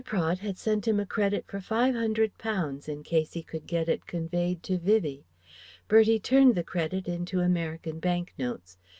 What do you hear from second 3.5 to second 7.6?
get it conveyed to Vivie. Bertie turned the credit into